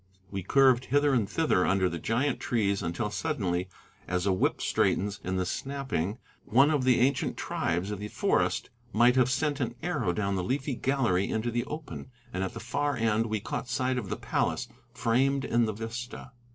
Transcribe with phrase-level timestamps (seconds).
[0.31, 3.69] We curved hither and thither under the giant trees until suddenly,
[4.07, 8.71] as a whip straightens in the snapping, one of the ancient tribes of the forest
[8.93, 12.59] might have sent an arrow down the leafy gallery into the open, and at the
[12.59, 16.31] far end we caught sight of the palace framed in the vista.